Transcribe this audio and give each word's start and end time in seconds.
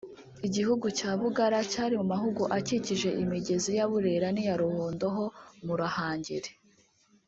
Igihugu 0.47 0.85
cy’u 0.97 1.11
Bugara 1.21 1.57
cyari 1.71 1.93
mu 1.99 2.05
mahugu 2.13 2.43
akikije 2.57 3.09
imigezi 3.23 3.69
ya 3.77 3.85
Burera 3.91 4.27
n’iya 4.31 4.55
Ruhondo 4.61 5.05
ho 5.15 5.25
mu 5.65 5.73
Ruhangeri 5.79 6.51